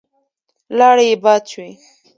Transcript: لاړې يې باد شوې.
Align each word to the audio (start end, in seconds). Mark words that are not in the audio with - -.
لاړې 0.77 1.05
يې 1.11 1.15
باد 1.23 1.43
شوې. 1.51 1.69